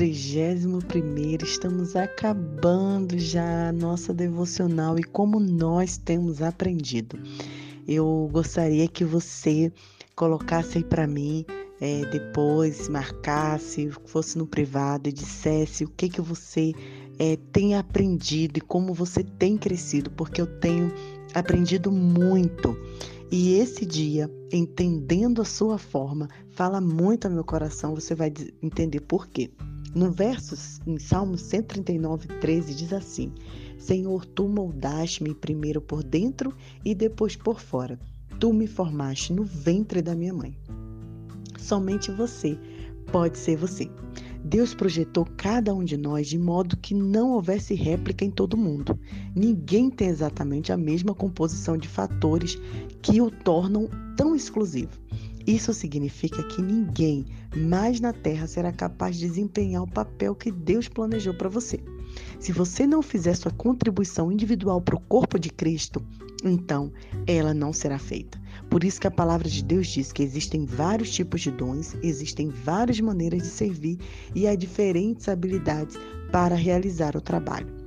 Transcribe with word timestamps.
31, 0.00 1.44
estamos 1.44 1.94
acabando 1.94 3.18
já 3.18 3.68
a 3.68 3.72
nossa 3.72 4.14
devocional 4.14 4.98
e 4.98 5.02
como 5.02 5.38
nós 5.38 5.98
temos 5.98 6.40
aprendido. 6.40 7.18
Eu 7.86 8.26
gostaria 8.32 8.88
que 8.88 9.04
você 9.04 9.70
colocasse 10.16 10.78
aí 10.78 10.84
para 10.84 11.06
mim 11.06 11.44
é, 11.78 12.06
depois, 12.06 12.88
marcasse, 12.88 13.90
fosse 14.06 14.38
no 14.38 14.46
privado 14.46 15.06
e 15.06 15.12
dissesse 15.12 15.84
o 15.84 15.88
que 15.90 16.08
que 16.08 16.22
você 16.22 16.72
é, 17.18 17.36
tem 17.52 17.74
aprendido 17.74 18.56
e 18.56 18.62
como 18.62 18.94
você 18.94 19.22
tem 19.22 19.58
crescido, 19.58 20.10
porque 20.12 20.40
eu 20.40 20.46
tenho 20.46 20.90
aprendido 21.34 21.92
muito. 21.92 22.74
E 23.30 23.58
esse 23.58 23.84
dia, 23.84 24.30
entendendo 24.50 25.42
a 25.42 25.44
sua 25.44 25.76
forma, 25.76 26.26
fala 26.52 26.80
muito 26.80 27.26
ao 27.26 27.34
meu 27.34 27.44
coração, 27.44 27.94
você 27.94 28.14
vai 28.14 28.32
entender 28.62 29.00
por 29.00 29.28
quê. 29.28 29.50
No 29.94 30.12
verso, 30.12 30.54
em 30.86 30.98
Salmo 30.98 31.36
139, 31.36 32.28
13, 32.40 32.74
diz 32.74 32.92
assim: 32.92 33.32
Senhor, 33.76 34.24
tu 34.24 34.48
moldaste-me 34.48 35.34
primeiro 35.34 35.80
por 35.80 36.04
dentro 36.04 36.54
e 36.84 36.94
depois 36.94 37.34
por 37.34 37.60
fora. 37.60 37.98
Tu 38.38 38.52
me 38.52 38.66
formaste 38.66 39.32
no 39.32 39.42
ventre 39.42 40.00
da 40.00 40.14
minha 40.14 40.32
mãe. 40.32 40.56
Somente 41.58 42.10
você 42.12 42.56
pode 43.10 43.36
ser 43.36 43.56
você. 43.56 43.90
Deus 44.44 44.72
projetou 44.74 45.26
cada 45.36 45.74
um 45.74 45.84
de 45.84 45.96
nós 45.96 46.28
de 46.28 46.38
modo 46.38 46.76
que 46.76 46.94
não 46.94 47.32
houvesse 47.32 47.74
réplica 47.74 48.24
em 48.24 48.30
todo 48.30 48.56
mundo. 48.56 48.98
Ninguém 49.34 49.90
tem 49.90 50.08
exatamente 50.08 50.72
a 50.72 50.76
mesma 50.76 51.14
composição 51.14 51.76
de 51.76 51.88
fatores 51.88 52.58
que 53.02 53.20
o 53.20 53.30
tornam 53.30 53.88
tão 54.16 54.34
exclusivo. 54.34 54.98
Isso 55.50 55.74
significa 55.74 56.44
que 56.44 56.62
ninguém 56.62 57.26
mais 57.56 57.98
na 57.98 58.12
Terra 58.12 58.46
será 58.46 58.70
capaz 58.70 59.16
de 59.16 59.26
desempenhar 59.26 59.82
o 59.82 59.90
papel 59.90 60.32
que 60.32 60.52
Deus 60.52 60.86
planejou 60.86 61.34
para 61.34 61.48
você. 61.48 61.80
Se 62.38 62.52
você 62.52 62.86
não 62.86 63.02
fizer 63.02 63.34
sua 63.34 63.50
contribuição 63.50 64.30
individual 64.30 64.80
para 64.80 64.94
o 64.94 65.00
corpo 65.00 65.40
de 65.40 65.50
Cristo, 65.50 66.00
então 66.44 66.92
ela 67.26 67.52
não 67.52 67.72
será 67.72 67.98
feita. 67.98 68.40
Por 68.70 68.84
isso 68.84 69.00
que 69.00 69.08
a 69.08 69.10
palavra 69.10 69.48
de 69.48 69.64
Deus 69.64 69.88
diz 69.88 70.12
que 70.12 70.22
existem 70.22 70.64
vários 70.64 71.10
tipos 71.10 71.40
de 71.40 71.50
dons, 71.50 71.96
existem 72.00 72.48
várias 72.48 73.00
maneiras 73.00 73.42
de 73.42 73.48
servir 73.48 73.98
e 74.32 74.46
há 74.46 74.54
diferentes 74.54 75.28
habilidades 75.28 75.96
para 76.30 76.54
realizar 76.54 77.16
o 77.16 77.20
trabalho. 77.20 77.79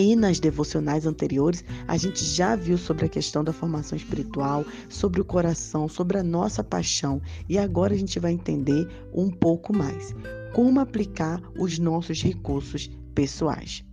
E 0.00 0.14
nas 0.14 0.38
devocionais 0.38 1.06
anteriores, 1.06 1.64
a 1.88 1.96
gente 1.96 2.24
já 2.24 2.54
viu 2.54 2.78
sobre 2.78 3.06
a 3.06 3.08
questão 3.08 3.42
da 3.42 3.52
formação 3.52 3.96
espiritual, 3.96 4.64
sobre 4.88 5.20
o 5.20 5.24
coração, 5.24 5.88
sobre 5.88 6.16
a 6.16 6.22
nossa 6.22 6.62
paixão. 6.62 7.20
E 7.48 7.58
agora 7.58 7.94
a 7.94 7.98
gente 7.98 8.20
vai 8.20 8.30
entender 8.30 8.86
um 9.12 9.28
pouco 9.28 9.76
mais 9.76 10.14
como 10.54 10.78
aplicar 10.78 11.42
os 11.58 11.80
nossos 11.80 12.22
recursos 12.22 12.88
pessoais. 13.12 13.84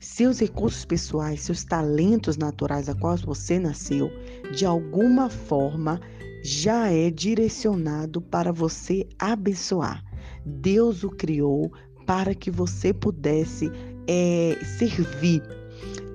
Seus 0.00 0.40
recursos 0.40 0.84
pessoais, 0.84 1.42
seus 1.42 1.62
talentos 1.62 2.36
naturais 2.36 2.88
a 2.88 2.94
quais 2.96 3.22
você 3.22 3.60
nasceu, 3.60 4.10
de 4.52 4.66
alguma 4.66 5.30
forma 5.30 6.00
já 6.42 6.90
é 6.90 7.08
direcionado 7.08 8.20
para 8.20 8.50
você 8.50 9.08
abençoar. 9.16 10.02
Deus 10.44 11.04
o 11.04 11.10
criou 11.10 11.72
para 12.04 12.34
que 12.34 12.50
você 12.50 12.92
pudesse 12.92 13.70
é, 14.06 14.58
servir. 14.64 15.42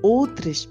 Outras 0.02 0.70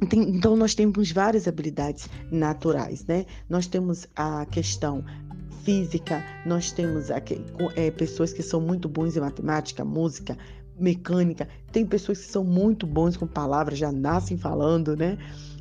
então, 0.00 0.56
nós 0.56 0.74
temos 0.76 1.10
várias 1.10 1.48
habilidades 1.48 2.08
naturais, 2.30 3.04
né? 3.06 3.26
Nós 3.48 3.66
temos 3.66 4.06
a 4.14 4.46
questão 4.46 5.04
física, 5.64 6.24
nós 6.46 6.70
temos 6.70 7.10
é, 7.10 7.90
pessoas 7.90 8.32
que 8.32 8.42
são 8.42 8.60
muito 8.60 8.88
bons 8.88 9.16
em 9.16 9.20
matemática, 9.20 9.84
música, 9.84 10.38
mecânica, 10.78 11.48
tem 11.72 11.84
pessoas 11.84 12.18
que 12.18 12.30
são 12.30 12.44
muito 12.44 12.86
bons 12.86 13.16
com 13.16 13.26
palavras, 13.26 13.78
já 13.78 13.90
nascem 13.90 14.36
falando, 14.38 14.96
né? 14.96 15.18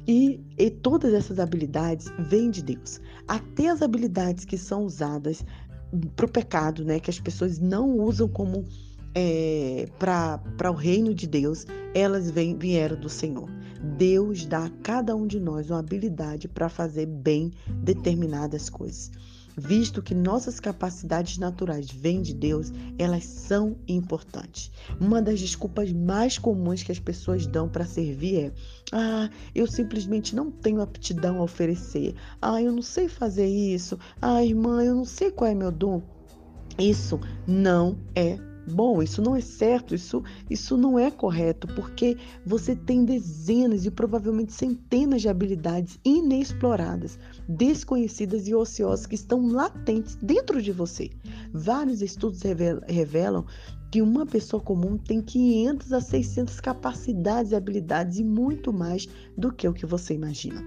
E, 0.07 0.39
e 0.57 0.69
todas 0.69 1.13
essas 1.13 1.39
habilidades 1.39 2.07
vêm 2.29 2.49
de 2.51 2.61
Deus. 2.61 3.01
Até 3.27 3.69
as 3.69 3.81
habilidades 3.81 4.45
que 4.45 4.57
são 4.57 4.85
usadas 4.85 5.43
para 6.15 6.25
o 6.25 6.29
pecado, 6.29 6.85
né? 6.85 6.99
Que 6.99 7.09
as 7.09 7.19
pessoas 7.19 7.57
não 7.59 7.97
usam 7.97 8.27
como 8.27 8.63
é, 9.19 9.87
para 9.97 10.69
o 10.69 10.75
reino 10.75 11.11
de 11.11 11.25
Deus, 11.25 11.65
elas 11.95 12.29
vêm, 12.29 12.55
vieram 12.55 12.99
do 12.99 13.09
Senhor. 13.09 13.49
Deus 13.97 14.45
dá 14.45 14.65
a 14.65 14.69
cada 14.83 15.15
um 15.15 15.25
de 15.25 15.39
nós 15.39 15.71
uma 15.71 15.79
habilidade 15.79 16.47
para 16.47 16.69
fazer 16.69 17.07
bem 17.07 17.51
determinadas 17.81 18.69
coisas 18.69 19.11
visto 19.59 20.03
que 20.03 20.13
nossas 20.13 20.59
capacidades 20.59 21.39
naturais 21.39 21.89
vêm 21.89 22.21
de 22.21 22.31
Deus, 22.31 22.71
elas 22.99 23.23
são 23.25 23.75
importantes. 23.87 24.71
Uma 25.01 25.19
das 25.19 25.39
desculpas 25.39 25.91
mais 25.91 26.37
comuns 26.37 26.83
que 26.83 26.91
as 26.91 26.99
pessoas 26.99 27.47
dão 27.47 27.67
para 27.67 27.83
servir 27.83 28.35
é: 28.35 28.51
ah, 28.91 29.27
eu 29.55 29.65
simplesmente 29.65 30.35
não 30.35 30.51
tenho 30.51 30.79
aptidão 30.79 31.39
a 31.39 31.43
oferecer. 31.43 32.13
Ah, 32.39 32.61
eu 32.61 32.71
não 32.71 32.83
sei 32.83 33.09
fazer 33.09 33.47
isso. 33.47 33.97
Ah, 34.21 34.43
irmã, 34.43 34.83
eu 34.83 34.93
não 34.93 35.05
sei 35.05 35.31
qual 35.31 35.49
é 35.49 35.55
meu 35.55 35.71
dom. 35.71 36.03
Isso 36.77 37.19
não 37.47 37.97
é 38.13 38.37
bom, 38.67 39.01
isso 39.01 39.21
não 39.21 39.35
é 39.35 39.41
certo, 39.41 39.95
isso, 39.95 40.23
isso 40.49 40.77
não 40.77 40.99
é 40.99 41.09
correto, 41.09 41.67
porque 41.67 42.17
você 42.45 42.75
tem 42.75 43.05
dezenas 43.05 43.85
e 43.85 43.91
provavelmente 43.91 44.53
centenas 44.53 45.21
de 45.21 45.29
habilidades 45.29 45.99
inexploradas, 46.03 47.17
desconhecidas 47.47 48.47
e 48.47 48.53
ociosas 48.53 49.05
que 49.05 49.15
estão 49.15 49.47
latentes 49.47 50.15
dentro 50.15 50.61
de 50.61 50.71
você. 50.71 51.09
Vários 51.53 52.01
estudos 52.01 52.41
revelam 52.87 53.45
que 53.89 54.01
uma 54.01 54.25
pessoa 54.25 54.61
comum 54.61 54.97
tem 54.97 55.21
500 55.21 55.93
a 55.93 56.01
600 56.01 56.59
capacidades 56.59 57.51
e 57.51 57.55
habilidades 57.55 58.19
e 58.19 58.23
muito 58.23 58.73
mais 58.73 59.07
do 59.37 59.51
que 59.51 59.67
o 59.67 59.73
que 59.73 59.85
você 59.85 60.13
imagina. 60.13 60.61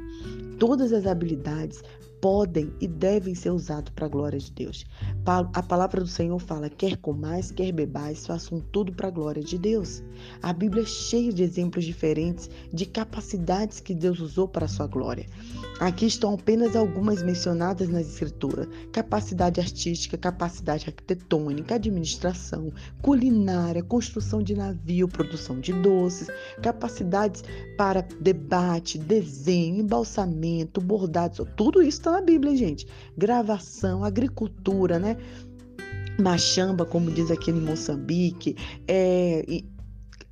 Todas 0.58 0.92
as 0.92 1.06
habilidades 1.06 1.82
podem 2.20 2.72
e 2.80 2.86
devem 2.86 3.34
ser 3.34 3.50
usados 3.50 3.92
para 3.94 4.06
a 4.06 4.08
glória 4.08 4.38
de 4.38 4.52
Deus. 4.52 4.84
A 5.24 5.62
palavra 5.62 6.00
do 6.00 6.06
Senhor 6.06 6.38
fala: 6.38 6.68
quer 6.68 6.96
comais, 6.96 7.50
quer 7.50 7.72
bebais, 7.72 8.26
façam 8.26 8.60
tudo 8.60 8.92
para 8.92 9.08
a 9.08 9.10
glória 9.10 9.42
de 9.42 9.58
Deus. 9.58 10.02
A 10.42 10.52
Bíblia 10.52 10.82
é 10.82 10.86
cheia 10.86 11.32
de 11.32 11.42
exemplos 11.42 11.84
diferentes 11.84 12.50
de 12.72 12.86
capacidades 12.86 13.80
que 13.80 13.94
Deus 13.94 14.20
usou 14.20 14.46
para 14.46 14.66
a 14.66 14.68
sua 14.68 14.86
glória. 14.86 15.26
Aqui 15.78 16.06
estão 16.06 16.34
apenas 16.34 16.76
algumas 16.76 17.22
mencionadas 17.22 17.88
nas 17.88 18.06
Escrituras: 18.06 18.68
capacidade 18.92 19.60
artística, 19.60 20.18
capacidade 20.18 20.86
arquitetônica, 20.86 21.74
administração, 21.74 22.72
culinária, 23.00 23.82
construção 23.82 24.42
de 24.42 24.54
navio, 24.54 25.08
produção 25.08 25.58
de 25.58 25.72
doces, 25.72 26.28
capacidades 26.62 27.42
para 27.78 28.06
debate, 28.20 28.98
desenho, 28.98 29.80
embalsamento, 29.80 30.80
bordados, 30.80 31.46
tudo 31.56 31.82
isso 31.82 32.09
está 32.10 32.12
na 32.12 32.20
Bíblia, 32.20 32.56
gente. 32.56 32.86
Gravação, 33.16 34.04
agricultura, 34.04 34.98
né? 34.98 35.16
Machamba, 36.20 36.84
como 36.84 37.10
diz 37.10 37.30
aqui 37.30 37.50
em 37.50 37.54
Moçambique, 37.54 38.56
é, 38.86 39.62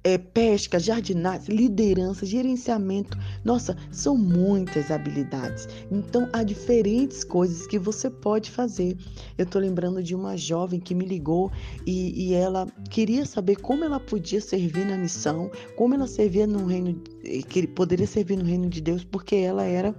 é, 0.04 0.18
pesca, 0.18 0.78
jardinagem, 0.78 1.54
liderança, 1.54 2.26
gerenciamento. 2.26 3.16
Nossa, 3.42 3.74
são 3.90 4.16
muitas 4.16 4.90
habilidades. 4.90 5.66
Então, 5.90 6.28
há 6.32 6.42
diferentes 6.42 7.24
coisas 7.24 7.66
que 7.66 7.78
você 7.78 8.10
pode 8.10 8.50
fazer. 8.50 8.98
Eu 9.38 9.44
estou 9.44 9.62
lembrando 9.62 10.02
de 10.02 10.14
uma 10.14 10.36
jovem 10.36 10.78
que 10.78 10.94
me 10.94 11.06
ligou 11.06 11.50
e, 11.86 12.28
e, 12.28 12.34
ela 12.34 12.66
queria 12.90 13.24
saber 13.24 13.56
como 13.56 13.84
ela 13.84 13.98
podia 13.98 14.40
servir 14.40 14.84
na 14.84 14.96
missão, 14.96 15.50
como 15.74 15.94
ela 15.94 16.06
servia 16.06 16.46
no 16.46 16.66
reino, 16.66 17.00
que 17.48 17.66
poderia 17.66 18.06
servir 18.06 18.36
no 18.36 18.44
reino 18.44 18.68
de 18.68 18.82
Deus, 18.82 19.04
porque 19.04 19.36
ela 19.36 19.64
era 19.64 19.94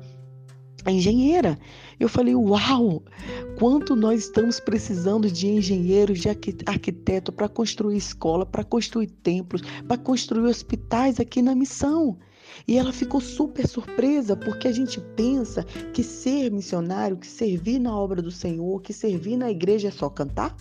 a 0.86 0.92
engenheira. 0.92 1.58
Eu 2.00 2.08
falei, 2.08 2.36
uau, 2.36 3.04
quanto 3.58 3.96
nós 3.96 4.24
estamos 4.24 4.60
precisando 4.60 5.30
de 5.30 5.48
engenheiros, 5.48 6.20
de 6.20 6.30
arquiteto 6.30 7.32
para 7.32 7.50
construir 7.50 7.98
escola, 7.98 8.46
para 8.46 8.64
construir 8.64 9.08
templos, 9.08 9.62
para 9.88 9.98
construir 9.98 10.48
hospitais 10.48 11.20
aqui 11.20 11.42
na 11.42 11.56
missão. 11.56 12.18
E 12.68 12.78
ela 12.78 12.92
ficou 12.92 13.22
super 13.22 13.68
surpresa, 13.68 14.36
porque 14.36 14.68
a 14.68 14.72
gente 14.72 15.00
pensa 15.16 15.64
que 15.94 16.04
ser 16.04 16.52
missionário, 16.52 17.18
que 17.18 17.28
servir 17.28 17.80
na 17.80 17.96
obra 17.96 18.22
do 18.22 18.32
Senhor, 18.32 18.82
que 18.82 18.94
servir 18.94 19.38
na 19.38 19.50
igreja 19.50 19.88
é 19.88 19.92
só 19.92 20.10
cantar, 20.10 20.56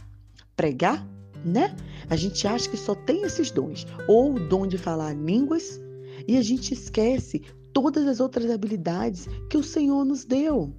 pregar, 0.55 1.06
né? 1.44 1.75
A 2.11 2.17
gente 2.17 2.47
acha 2.47 2.69
que 2.69 2.76
só 2.76 2.94
tem 2.94 3.23
esses 3.23 3.50
dons, 3.50 3.87
ou 4.06 4.35
o 4.35 4.41
dom 4.49 4.67
de 4.67 4.79
falar 4.79 5.14
línguas, 5.14 5.81
e 6.26 6.37
a 6.37 6.43
gente 6.43 6.75
esquece 6.75 7.43
todas 7.73 8.06
as 8.06 8.20
outras 8.20 8.50
habilidades 8.50 9.29
que 9.50 9.56
o 9.56 9.62
Senhor 9.62 10.05
nos 10.05 10.25
deu. 10.25 10.73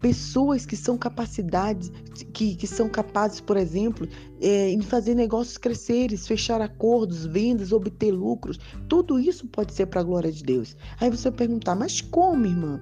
Pessoas 0.00 0.66
que 0.66 0.76
são 0.76 0.98
capacidades, 0.98 1.92
que, 2.32 2.56
que 2.56 2.66
são 2.66 2.88
capazes, 2.88 3.40
por 3.40 3.56
exemplo, 3.56 4.08
é, 4.40 4.68
em 4.70 4.80
fazer 4.82 5.14
negócios 5.14 5.56
crescerem, 5.56 6.16
fechar 6.16 6.60
acordos, 6.60 7.24
vendas, 7.24 7.70
obter 7.70 8.10
lucros. 8.10 8.58
Tudo 8.88 9.20
isso 9.20 9.46
pode 9.46 9.72
ser 9.72 9.86
para 9.86 10.00
a 10.00 10.04
glória 10.04 10.32
de 10.32 10.42
Deus. 10.42 10.76
Aí 11.00 11.08
você 11.08 11.30
vai 11.30 11.38
perguntar, 11.38 11.76
mas 11.76 12.00
como, 12.00 12.44
irmã? 12.46 12.80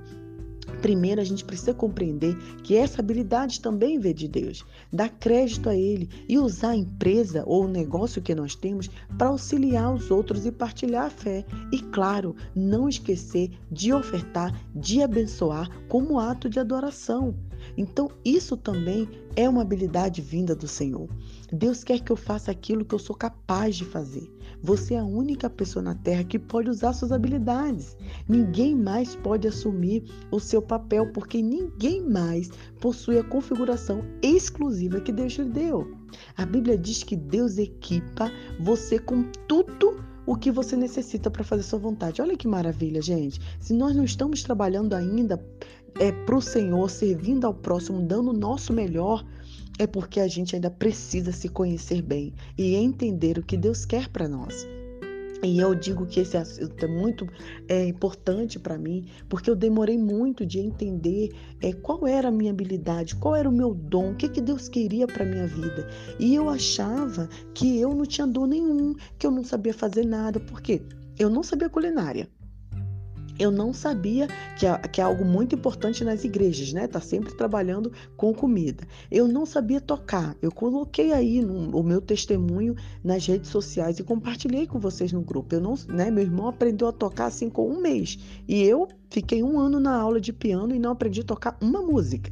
Primeiro, 0.83 1.21
a 1.21 1.25
gente 1.25 1.45
precisa 1.45 1.75
compreender 1.75 2.37
que 2.63 2.77
essa 2.77 3.01
habilidade 3.01 3.61
também 3.61 3.99
vem 3.99 4.15
de 4.15 4.27
Deus. 4.27 4.65
Dar 4.93 5.09
crédito 5.09 5.69
a 5.69 5.77
Ele 5.77 6.09
e 6.29 6.39
usar 6.39 6.71
a 6.71 6.77
empresa 6.77 7.45
ou 7.47 7.65
o 7.65 7.69
negócio 7.69 8.23
que 8.23 8.35
nós 8.35 8.55
temos 8.55 8.89
para 9.19 9.29
auxiliar 9.29 9.93
os 9.93 10.11
outros 10.11 10.47
e 10.47 10.53
partilhar 10.53 11.07
a 11.07 11.11
fé. 11.11 11.45
E, 11.73 11.79
claro, 11.79 12.35
não 12.55 12.89
esquecer 12.89 13.51
de 13.71 13.93
ofertar, 13.93 14.55
de 14.75 15.03
abençoar 15.03 15.69
como 15.89 16.19
ato 16.19 16.49
de 16.49 16.59
adoração. 16.59 17.35
Então, 17.77 18.11
isso 18.25 18.57
também 18.57 19.09
é 19.37 19.49
uma 19.49 19.63
habilidade 19.63 20.21
vinda 20.21 20.55
do 20.55 20.67
Senhor. 20.67 21.09
Deus 21.53 21.83
quer 21.83 22.01
que 22.01 22.13
eu 22.13 22.17
faça 22.17 22.51
aquilo 22.51 22.85
que 22.85 22.95
eu 22.95 22.99
sou 22.99 23.17
capaz 23.17 23.77
de 23.77 23.85
fazer. 23.85 24.31
Você 24.63 24.95
é 24.95 24.99
a 24.99 25.05
única 25.05 25.49
pessoa 25.49 25.83
na 25.83 25.95
Terra 25.95 26.23
que 26.23 26.39
pode 26.39 26.71
usar 26.71 26.93
suas 26.93 27.13
habilidades. 27.13 27.97
Ninguém 28.29 28.77
mais 28.77 29.17
pode 29.17 29.49
assumir 29.49 30.05
o 30.31 30.39
seu 30.39 30.61
papel, 30.61 31.11
porque 31.13 31.41
ninguém 31.43 32.09
mais 32.09 32.51
possui 32.81 33.19
a 33.19 33.25
configuração 33.25 34.05
exclusiva 34.23 35.01
que 35.01 35.13
Deus 35.13 35.33
lhe 35.33 35.45
deu. 35.47 35.97
A 36.37 36.45
Bíblia 36.45 36.77
diz 36.77 37.03
que 37.03 37.17
Deus 37.17 37.59
equipa 37.59 38.31
você 38.59 38.99
com 38.99 39.25
tudo 39.49 40.05
o 40.27 40.37
que 40.37 40.51
você 40.51 40.77
necessita 40.77 41.31
para 41.31 41.43
fazer 41.43 41.63
sua 41.63 41.79
vontade. 41.79 42.23
Olha 42.23 42.37
que 42.37 42.47
maravilha, 42.47 43.03
gente. 43.03 43.41
Se 43.59 43.75
nós 43.75 43.97
não 43.97 44.05
estamos 44.05 44.43
trabalhando 44.43 44.95
ainda 44.95 45.45
é, 45.99 46.13
para 46.13 46.37
o 46.37 46.41
Senhor, 46.41 46.89
servindo 46.89 47.47
ao 47.47 47.55
próximo, 47.55 48.01
dando 48.01 48.31
o 48.31 48.37
nosso 48.37 48.73
melhor, 48.73 49.25
é 49.81 49.87
porque 49.87 50.21
a 50.21 50.29
gente 50.29 50.55
ainda 50.55 50.71
precisa 50.71 51.33
se 51.33 51.49
conhecer 51.49 52.03
bem 52.03 52.35
e 52.59 52.75
entender 52.75 53.39
o 53.39 53.43
que 53.43 53.57
Deus 53.57 53.87
quer 53.87 54.11
para 54.11 54.29
nós. 54.29 54.69
E 55.43 55.59
eu 55.59 55.75
digo 55.75 56.05
que 56.05 56.21
esse 56.21 56.37
assunto 56.37 56.85
é 56.85 56.87
muito 56.87 57.27
é, 57.67 57.87
importante 57.87 58.59
para 58.59 58.77
mim, 58.77 59.07
porque 59.27 59.49
eu 59.49 59.57
demorei 59.57 59.97
muito 59.97 60.45
de 60.45 60.59
entender 60.59 61.31
é, 61.63 61.73
qual 61.73 62.07
era 62.07 62.29
a 62.29 62.31
minha 62.31 62.51
habilidade, 62.51 63.17
qual 63.17 63.35
era 63.35 63.49
o 63.49 63.53
meu 63.53 63.73
dom, 63.73 64.11
o 64.11 64.15
que, 64.15 64.29
que 64.29 64.43
Deus 64.43 64.69
queria 64.69 65.07
para 65.07 65.25
minha 65.25 65.47
vida. 65.47 65.89
E 66.19 66.35
eu 66.35 66.51
achava 66.51 67.27
que 67.55 67.81
eu 67.81 67.95
não 67.95 68.05
tinha 68.05 68.27
dom 68.27 68.45
nenhum, 68.45 68.95
que 69.19 69.27
eu 69.27 69.31
não 69.31 69.43
sabia 69.43 69.73
fazer 69.73 70.05
nada, 70.05 70.39
porque 70.41 70.83
eu 71.19 71.31
não 71.31 71.43
sabia 71.43 71.71
culinária. 71.71 72.29
Eu 73.41 73.51
não 73.51 73.73
sabia 73.73 74.29
que 74.59 74.67
é, 74.67 74.77
que 74.77 75.01
é 75.01 75.05
algo 75.05 75.25
muito 75.25 75.55
importante 75.55 76.05
nas 76.05 76.25
igrejas, 76.25 76.75
né? 76.75 76.87
Tá 76.87 77.01
sempre 77.01 77.35
trabalhando 77.35 77.91
com 78.15 78.35
comida. 78.35 78.87
Eu 79.11 79.27
não 79.27 79.47
sabia 79.47 79.81
tocar. 79.81 80.37
Eu 80.43 80.53
coloquei 80.53 81.11
aí 81.11 81.41
no, 81.41 81.75
o 81.75 81.83
meu 81.83 82.03
testemunho 82.03 82.77
nas 83.03 83.25
redes 83.25 83.49
sociais 83.49 83.99
e 83.99 84.05
compartilhei 84.05 84.67
com 84.67 84.79
vocês 84.79 85.11
no 85.11 85.23
grupo. 85.23 85.55
Eu 85.55 85.61
não, 85.63 85.75
né? 85.89 86.11
Meu 86.11 86.23
irmão 86.23 86.49
aprendeu 86.49 86.89
a 86.89 86.93
tocar 86.93 87.27
assim 87.27 87.49
com 87.49 87.67
um 87.67 87.81
mês 87.81 88.19
e 88.47 88.63
eu 88.63 88.87
fiquei 89.09 89.43
um 89.43 89.59
ano 89.59 89.81
na 89.81 89.97
aula 89.97 90.21
de 90.21 90.35
piano 90.35 90.75
e 90.75 90.79
não 90.79 90.93
aprendi 90.93 91.23
a 91.23 91.25
tocar 91.25 91.57
uma 91.63 91.81
música. 91.81 92.31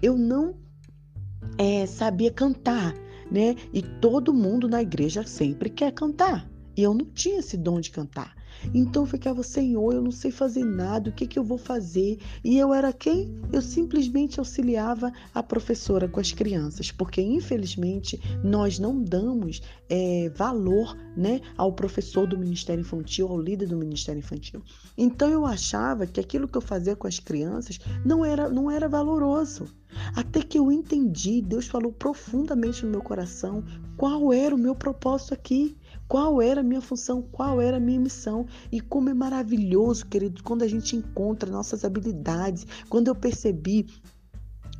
Eu 0.00 0.16
não 0.16 0.54
é, 1.58 1.84
sabia 1.84 2.30
cantar, 2.30 2.94
né? 3.28 3.56
E 3.72 3.82
todo 3.82 4.32
mundo 4.32 4.68
na 4.68 4.80
igreja 4.80 5.24
sempre 5.24 5.68
quer 5.68 5.90
cantar. 5.90 6.48
E 6.76 6.82
eu 6.84 6.94
não 6.94 7.06
tinha 7.06 7.40
esse 7.40 7.56
dom 7.56 7.80
de 7.80 7.90
cantar. 7.90 8.36
Então 8.72 9.02
eu 9.02 9.06
ficava, 9.06 9.42
Senhor, 9.42 9.94
eu 9.94 10.02
não 10.02 10.10
sei 10.10 10.30
fazer 10.30 10.64
nada, 10.64 11.10
o 11.10 11.12
que, 11.12 11.26
que 11.26 11.38
eu 11.38 11.44
vou 11.44 11.58
fazer? 11.58 12.18
E 12.42 12.58
eu 12.58 12.72
era 12.72 12.92
quem? 12.92 13.38
Eu 13.52 13.60
simplesmente 13.60 14.38
auxiliava 14.38 15.12
a 15.34 15.42
professora 15.42 16.08
com 16.08 16.20
as 16.20 16.32
crianças, 16.32 16.90
porque 16.90 17.20
infelizmente 17.20 18.20
nós 18.42 18.78
não 18.78 19.02
damos 19.02 19.60
é, 19.88 20.30
valor 20.34 20.96
né, 21.16 21.40
ao 21.56 21.72
professor 21.72 22.26
do 22.26 22.38
Ministério 22.38 22.80
Infantil, 22.80 23.28
ao 23.28 23.40
líder 23.40 23.66
do 23.66 23.76
Ministério 23.76 24.18
Infantil. 24.18 24.62
Então 24.96 25.28
eu 25.28 25.44
achava 25.44 26.06
que 26.06 26.20
aquilo 26.20 26.48
que 26.48 26.56
eu 26.56 26.62
fazia 26.62 26.96
com 26.96 27.06
as 27.06 27.18
crianças 27.18 27.78
não 28.04 28.24
era, 28.24 28.48
não 28.48 28.70
era 28.70 28.88
valoroso. 28.88 29.66
Até 30.14 30.42
que 30.42 30.58
eu 30.58 30.72
entendi, 30.72 31.40
Deus 31.40 31.66
falou 31.66 31.92
profundamente 31.92 32.84
no 32.84 32.90
meu 32.90 33.02
coração 33.02 33.64
qual 33.96 34.32
era 34.32 34.54
o 34.54 34.58
meu 34.58 34.74
propósito 34.74 35.34
aqui. 35.34 35.76
Qual 36.06 36.40
era 36.40 36.60
a 36.60 36.64
minha 36.64 36.80
função? 36.80 37.22
Qual 37.22 37.60
era 37.60 37.78
a 37.78 37.80
minha 37.80 37.98
missão? 37.98 38.46
E 38.70 38.80
como 38.80 39.08
é 39.08 39.14
maravilhoso, 39.14 40.06
querido, 40.06 40.42
quando 40.42 40.62
a 40.62 40.68
gente 40.68 40.96
encontra 40.96 41.50
nossas 41.50 41.84
habilidades. 41.84 42.66
Quando 42.88 43.08
eu 43.08 43.14
percebi 43.14 43.86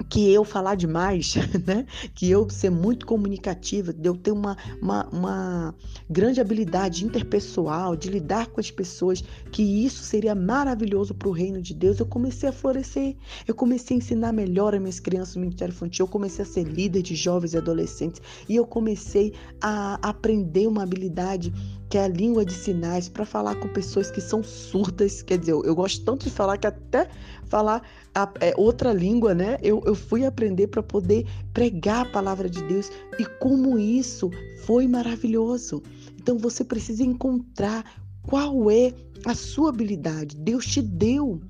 que 0.09 0.33
eu 0.33 0.45
falar 0.45 0.75
demais, 0.75 1.35
né? 1.67 1.87
Que 2.15 2.31
eu 2.31 2.49
ser 2.51 2.71
muito 2.71 3.07
comunicativa, 3.07 3.93
de 3.93 4.09
eu 4.09 4.17
ter 4.17 4.33
uma, 4.33 4.57
uma, 4.81 5.07
uma, 5.09 5.75
grande 6.09 6.41
habilidade 6.41 7.05
interpessoal, 7.05 7.97
de 7.97 8.09
lidar 8.09 8.49
com 8.49 8.61
as 8.61 8.71
pessoas, 8.71 9.23
que 9.51 9.63
isso 9.63 10.03
seria 10.03 10.35
maravilhoso 10.35 11.15
para 11.15 11.29
o 11.29 11.33
reino 11.33 11.61
de 11.63 11.75
Deus. 11.75 11.99
Eu 11.99 12.07
comecei 12.07 12.49
a 12.49 12.53
florescer, 12.53 13.17
eu 13.47 13.55
comecei 13.55 13.97
a 13.97 13.99
ensinar 13.99 14.33
melhor 14.33 14.75
as 14.75 14.81
minhas 14.81 15.01
crianças 15.01 15.37
no 15.37 15.43
Ministério 15.43 15.73
Infantil, 15.73 16.05
eu 16.05 16.11
comecei 16.11 16.45
a 16.45 16.47
ser 16.47 16.65
líder 16.65 17.03
de 17.03 17.15
jovens 17.15 17.55
e 17.55 17.57
adolescentes 17.57 18.21
e 18.49 18.57
eu 18.57 18.67
comecei 18.67 19.33
a 19.61 19.99
aprender 20.03 20.67
uma 20.67 20.83
habilidade 20.83 21.53
que 21.89 21.99
é 21.99 22.05
a 22.05 22.09
língua 22.09 22.45
de 22.45 22.53
sinais, 22.53 23.09
para 23.09 23.25
falar 23.25 23.55
com 23.57 23.69
pessoas 23.69 24.11
que 24.11 24.21
são 24.21 24.43
surdas. 24.43 25.23
Quer 25.23 25.39
dizer, 25.39 25.53
eu, 25.53 25.65
eu 25.65 25.75
gosto 25.75 26.05
tanto 26.05 26.25
de 26.25 26.31
falar 26.31 26.59
que 26.59 26.67
até 26.67 27.09
falar 27.47 27.83
a, 28.15 28.31
é, 28.41 28.55
outra 28.57 28.93
língua, 28.93 29.35
né? 29.35 29.59
Eu, 29.63 29.83
eu 29.87 29.95
fui 29.95 30.25
aprender 30.25 30.69
para 30.69 30.83
poder 30.83 31.27
pregar 31.53 32.07
a 32.07 32.11
palavra 32.11 32.49
de 32.49 32.63
Deus 32.65 32.91
e 33.19 33.25
como 33.41 33.79
isso 33.79 34.31
foi 34.65 34.89
maravilhoso. 34.89 35.83
Então 36.19 36.39
você 36.39 36.65
precisa 36.65 37.03
encontrar 37.03 37.85
qual 38.23 38.71
é 38.71 38.93
a 39.25 39.35
sua 39.35 39.71
habilidade. 39.71 40.37
Deus 40.37 40.67
te 40.67 40.83
deu 40.83 41.41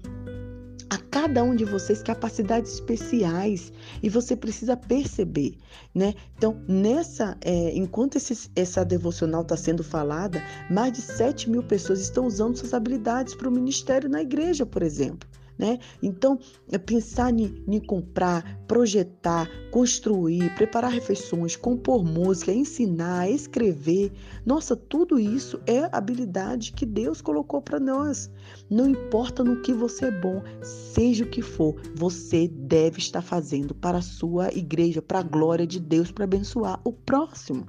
a 0.94 0.98
cada 1.10 1.42
um 1.42 1.56
de 1.56 1.64
vocês 1.64 2.04
capacidades 2.04 2.74
especiais 2.74 3.72
e 4.00 4.08
você 4.08 4.36
precisa 4.36 4.76
perceber, 4.76 5.56
né? 5.92 6.14
Então, 6.36 6.62
nessa, 6.68 7.36
é, 7.40 7.76
enquanto 7.76 8.14
esse, 8.14 8.48
essa 8.54 8.84
devocional 8.84 9.42
está 9.42 9.56
sendo 9.56 9.82
falada, 9.82 10.40
mais 10.70 10.92
de 10.92 11.02
7 11.02 11.50
mil 11.50 11.64
pessoas 11.64 12.00
estão 12.00 12.26
usando 12.26 12.56
suas 12.56 12.72
habilidades 12.72 13.34
para 13.34 13.48
o 13.48 13.52
ministério 13.52 14.08
na 14.08 14.22
igreja, 14.22 14.64
por 14.64 14.82
exemplo 14.82 15.28
né? 15.58 15.78
Então, 16.02 16.38
é 16.70 16.78
pensar 16.78 17.32
em 17.32 17.80
comprar, 17.80 18.58
projetar, 18.66 19.48
construir, 19.70 20.54
preparar 20.54 20.90
refeições, 20.90 21.56
compor 21.56 22.04
música, 22.04 22.52
ensinar, 22.52 23.30
escrever, 23.30 24.12
nossa, 24.44 24.76
tudo 24.76 25.18
isso 25.18 25.60
é 25.66 25.88
habilidade 25.92 26.72
que 26.72 26.84
Deus 26.84 27.20
colocou 27.20 27.62
para 27.62 27.78
nós. 27.78 28.30
Não 28.68 28.88
importa 28.88 29.44
no 29.44 29.60
que 29.62 29.72
você 29.72 30.06
é 30.06 30.10
bom, 30.10 30.42
seja 30.62 31.24
o 31.24 31.30
que 31.30 31.42
for, 31.42 31.80
você 31.94 32.48
deve 32.48 32.98
estar 32.98 33.22
fazendo 33.22 33.74
para 33.74 33.98
a 33.98 34.02
sua 34.02 34.52
igreja, 34.52 35.00
para 35.00 35.20
a 35.20 35.22
glória 35.22 35.66
de 35.66 35.78
Deus, 35.78 36.10
para 36.10 36.24
abençoar 36.24 36.80
o 36.84 36.92
próximo. 36.92 37.66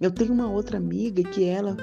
Eu 0.00 0.10
tenho 0.10 0.32
uma 0.32 0.50
outra 0.50 0.76
amiga 0.76 1.22
que 1.22 1.44
ela 1.44 1.76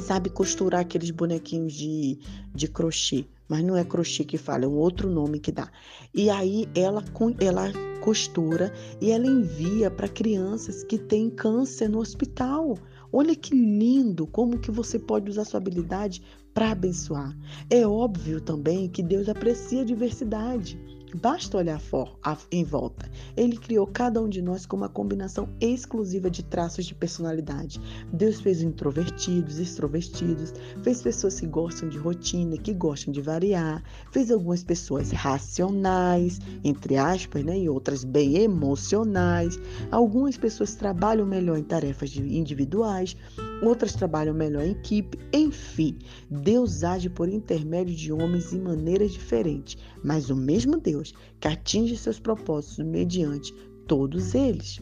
sabe 0.00 0.30
costurar 0.30 0.80
aqueles 0.80 1.10
bonequinhos 1.10 1.72
de, 1.72 2.18
de 2.54 2.68
crochê 2.68 3.26
mas 3.48 3.64
não 3.64 3.76
é 3.76 3.84
crochê 3.84 4.24
que 4.24 4.38
fala, 4.38 4.64
é 4.64 4.68
um 4.68 4.76
outro 4.76 5.10
nome 5.10 5.38
que 5.38 5.52
dá. 5.52 5.70
E 6.14 6.30
aí 6.30 6.68
ela, 6.74 7.02
ela 7.40 7.72
costura 8.00 8.72
e 9.00 9.10
ela 9.10 9.26
envia 9.26 9.90
para 9.90 10.08
crianças 10.08 10.84
que 10.84 10.98
têm 10.98 11.28
câncer 11.30 11.88
no 11.88 11.98
hospital. 11.98 12.78
Olha 13.12 13.34
que 13.34 13.54
lindo 13.54 14.26
como 14.26 14.58
que 14.58 14.70
você 14.70 14.98
pode 14.98 15.30
usar 15.30 15.44
sua 15.44 15.58
habilidade 15.58 16.22
para 16.52 16.70
abençoar. 16.70 17.36
É 17.68 17.86
óbvio 17.86 18.40
também 18.40 18.88
que 18.88 19.02
Deus 19.02 19.28
aprecia 19.28 19.82
a 19.82 19.84
diversidade. 19.84 20.78
Basta 21.14 21.56
olhar 21.56 21.80
for, 21.80 22.18
em 22.50 22.64
volta. 22.64 23.08
Ele 23.36 23.56
criou 23.56 23.86
cada 23.86 24.20
um 24.20 24.28
de 24.28 24.42
nós 24.42 24.66
com 24.66 24.76
uma 24.76 24.88
combinação 24.88 25.48
exclusiva 25.60 26.30
de 26.30 26.42
traços 26.42 26.84
de 26.84 26.94
personalidade. 26.94 27.80
Deus 28.12 28.40
fez 28.40 28.60
introvertidos, 28.60 29.58
extrovertidos, 29.58 30.52
fez 30.82 31.02
pessoas 31.02 31.38
que 31.38 31.46
gostam 31.46 31.88
de 31.88 31.96
rotina, 31.96 32.56
que 32.56 32.74
gostam 32.74 33.12
de 33.12 33.20
variar, 33.20 33.82
fez 34.10 34.30
algumas 34.30 34.64
pessoas 34.64 35.10
racionais, 35.12 36.38
entre 36.64 36.96
aspas, 36.96 37.44
né, 37.44 37.58
e 37.58 37.68
outras 37.68 38.04
bem 38.04 38.36
emocionais. 38.38 39.58
Algumas 39.90 40.36
pessoas 40.36 40.74
trabalham 40.74 41.26
melhor 41.26 41.56
em 41.56 41.64
tarefas 41.64 42.14
individuais, 42.16 43.16
outras 43.62 43.94
trabalham 43.94 44.34
melhor 44.34 44.64
em 44.64 44.72
equipe. 44.72 45.18
Enfim, 45.32 45.98
Deus 46.30 46.84
age 46.84 47.08
por 47.08 47.28
intermédio 47.28 47.94
de 47.94 48.12
homens 48.12 48.52
em 48.52 48.60
maneiras 48.60 49.12
diferentes, 49.12 49.76
mas 50.02 50.30
o 50.30 50.36
mesmo 50.36 50.78
Deus 50.78 51.14
que 51.40 51.48
atinge 51.48 51.96
seus 51.96 52.18
propósitos 52.18 52.84
mediante 52.84 53.54
todos 53.86 54.34
eles. 54.34 54.80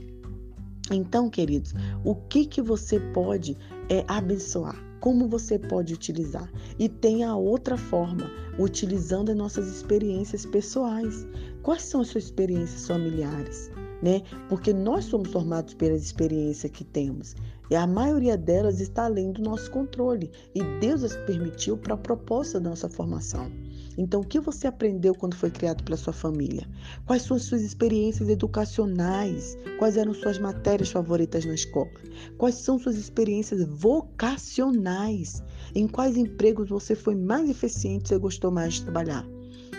Então, 0.90 1.31
queridos, 1.31 1.75
o 2.04 2.14
que 2.14 2.45
que 2.45 2.61
você 2.61 3.00
pode 3.00 3.57
é, 3.88 4.04
abençoar? 4.07 4.76
Como 5.00 5.28
você 5.28 5.59
pode 5.59 5.95
utilizar? 5.95 6.50
E 6.78 6.88
tem 6.88 7.25
a 7.25 7.37
outra 7.37 7.76
forma, 7.76 8.31
utilizando 8.59 9.31
as 9.31 9.37
nossas 9.37 9.66
experiências 9.69 10.47
pessoais. 10.47 11.26
Quais 11.62 11.83
são 11.83 12.00
as 12.00 12.09
suas 12.09 12.25
experiências 12.25 12.87
familiares? 12.87 13.71
Né? 14.05 14.23
Porque 14.51 14.71
nós 14.75 15.07
somos 15.07 15.31
formados 15.31 15.73
pelas 15.73 16.03
experiências 16.03 16.71
que 16.71 16.85
temos. 16.85 17.35
E 17.71 17.75
a 17.75 17.87
maioria 17.87 18.37
delas 18.37 18.79
está 18.79 19.07
além 19.07 19.33
do 19.33 19.41
nosso 19.41 19.71
controle. 19.71 20.31
E 20.55 20.63
Deus 20.79 21.03
as 21.03 21.17
permitiu 21.25 21.79
para 21.79 21.95
a 21.95 21.97
proposta 21.97 22.61
da 22.61 22.69
nossa 22.69 22.87
formação. 22.87 23.51
Então, 23.97 24.21
o 24.21 24.27
que 24.27 24.39
você 24.39 24.67
aprendeu 24.67 25.15
quando 25.15 25.35
foi 25.35 25.51
criado 25.51 25.83
pela 25.85 25.97
sua 25.97 26.13
família? 26.13 26.69
Quais 27.07 27.23
são 27.23 27.39
as 27.39 27.45
suas 27.45 27.63
experiências 27.63 28.29
educacionais? 28.29 29.57
Quais 29.79 29.97
eram 29.97 30.13
suas 30.13 30.39
matérias 30.39 30.91
favoritas 30.91 31.47
na 31.47 31.55
escola? 31.55 31.89
Quais 32.37 32.57
são 32.57 32.79
suas 32.79 32.97
experiências 32.97 33.65
vocacionais? 33.67 35.43
Em 35.75 35.89
quais 35.89 36.19
empregos 36.19 36.69
você 36.69 36.95
foi 36.95 37.15
mais 37.15 37.49
eficiente 37.49 38.13
e 38.13 38.19
gostou 38.19 38.51
mais 38.51 38.75
de 38.75 38.83
trabalhar? 38.83 39.25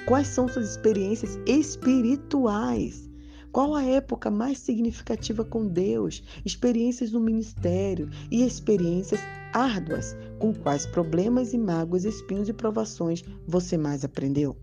Quais 0.08 0.28
são 0.30 0.48
suas 0.48 0.72
experiências 0.72 1.38
espirituais? 1.46 3.06
Qual 3.56 3.74
a 3.74 3.86
época 3.86 4.30
mais 4.30 4.58
significativa 4.58 5.46
com 5.46 5.66
Deus? 5.66 6.22
Experiências 6.44 7.14
no 7.14 7.22
ministério 7.22 8.10
e 8.30 8.46
experiências 8.46 9.22
árduas. 9.54 10.14
Com 10.40 10.54
quais 10.54 10.86
problemas 10.86 11.54
e 11.54 11.58
mágoas, 11.58 12.04
espinhos 12.04 12.50
e 12.50 12.54
provações 12.54 13.24
você 13.48 13.78
mais 13.78 14.04
aprendeu? 14.04 14.58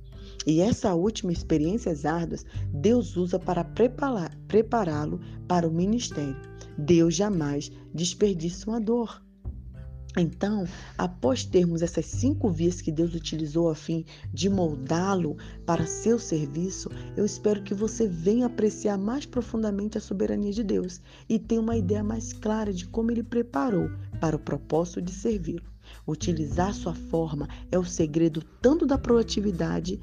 E 0.47 0.61
essa 0.61 0.93
última 0.93 1.33
experiências 1.33 2.05
árduas, 2.05 2.45
Deus 2.71 3.17
usa 3.17 3.39
para 3.39 3.65
prepará-lo 3.65 5.19
para 5.49 5.67
o 5.67 5.73
ministério. 5.73 6.37
Deus 6.77 7.15
jamais 7.15 7.73
desperdiça 7.95 8.69
uma 8.69 8.79
dor. 8.79 9.23
Então, 10.17 10.67
após 10.99 11.45
termos 11.45 11.81
essas 11.81 12.05
cinco 12.05 12.51
vias 12.51 12.81
que 12.83 12.93
Deus 12.93 13.15
utilizou 13.15 13.71
a 13.71 13.75
fim 13.75 14.05
de 14.33 14.51
moldá-lo 14.51 15.37
para 15.65 15.87
seu 15.87 16.19
serviço, 16.19 16.91
eu 17.17 17.25
espero 17.25 17.63
que 17.63 17.73
você 17.73 18.07
venha 18.07 18.47
apreciar 18.47 18.99
mais 18.99 19.25
profundamente 19.25 19.97
a 19.97 20.01
soberania 20.01 20.53
de 20.53 20.63
Deus 20.63 21.01
e 21.29 21.39
tenha 21.39 21.61
uma 21.61 21.77
ideia 21.77 22.05
mais 22.05 22.33
clara 22.33 22.73
de 22.73 22.87
como 22.87 23.11
ele 23.11 23.23
preparou 23.23 23.91
para 24.21 24.37
o 24.37 24.41
propósito 24.41 25.01
de 25.01 25.13
servi-lo. 25.13 25.73
Utilizar 26.07 26.75
sua 26.75 26.95
forma 26.95 27.49
é 27.71 27.79
o 27.79 27.85
segredo 27.85 28.43
tanto 28.61 28.87
da 28.87 28.99
proatividade 28.99 29.99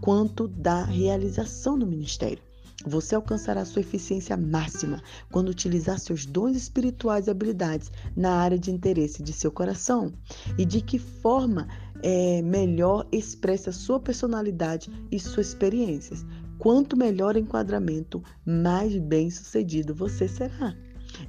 quanto 0.00 0.46
da 0.46 0.84
realização 0.84 1.78
do 1.78 1.86
ministério. 1.86 2.42
Você 2.86 3.14
alcançará 3.14 3.64
sua 3.64 3.80
eficiência 3.80 4.36
máxima 4.36 5.02
quando 5.30 5.48
utilizar 5.48 5.98
seus 5.98 6.26
dons 6.26 6.56
espirituais 6.56 7.26
e 7.26 7.30
habilidades 7.30 7.90
na 8.16 8.32
área 8.32 8.58
de 8.58 8.70
interesse 8.70 9.22
de 9.22 9.32
seu 9.32 9.50
coração. 9.50 10.12
E 10.58 10.64
de 10.64 10.80
que 10.80 10.98
forma 10.98 11.68
é, 12.02 12.42
melhor 12.42 13.06
expressa 13.12 13.72
sua 13.72 14.00
personalidade 14.00 14.90
e 15.10 15.18
suas 15.18 15.48
experiências. 15.48 16.24
Quanto 16.58 16.96
melhor 16.96 17.36
enquadramento, 17.36 18.22
mais 18.44 18.96
bem 18.98 19.30
sucedido 19.30 19.94
você 19.94 20.28
será. 20.28 20.74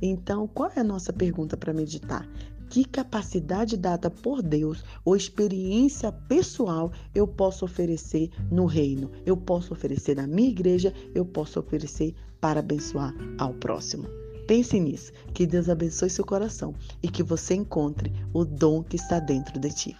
Então, 0.02 0.48
qual 0.48 0.72
é 0.76 0.80
a 0.80 0.84
nossa 0.84 1.14
pergunta 1.14 1.56
para 1.56 1.74
meditar? 1.74 2.28
Que 2.70 2.86
capacidade 2.86 3.78
dada 3.78 4.10
por 4.10 4.42
Deus 4.42 4.84
ou 5.04 5.16
experiência 5.16 6.12
pessoal 6.12 6.92
eu 7.14 7.28
posso 7.28 7.66
oferecer 7.66 8.30
no 8.52 8.66
reino, 8.66 9.12
eu 9.26 9.38
posso 9.38 9.74
oferecer 9.74 10.16
na 10.16 10.28
minha 10.28 10.50
igreja, 10.50 10.94
eu 11.14 11.26
posso 11.26 11.60
oferecer 11.60 12.14
para 12.40 12.60
abençoar 12.60 13.14
ao 13.38 13.54
próximo. 13.54 14.08
Pense 14.48 14.80
nisso, 14.80 15.12
que 15.34 15.48
Deus 15.48 15.70
abençoe 15.70 16.10
seu 16.10 16.24
coração 16.24 16.76
e 17.02 17.08
que 17.08 17.24
você 17.24 17.56
encontre 17.56 18.12
o 18.32 18.46
dom 18.46 18.84
que 18.84 18.96
está 18.96 19.20
dentro 19.20 19.60
de 19.60 19.70
ti. 19.70 19.98